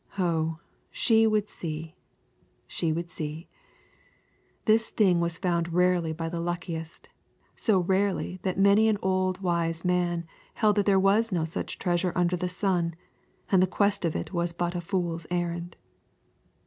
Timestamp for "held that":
10.55-10.87